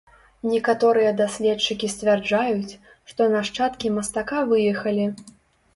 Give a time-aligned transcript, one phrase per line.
[0.53, 2.73] Некаторыя даследчыкі сцвярджаюць,
[3.13, 5.05] што нашчадкі мастака выехалі.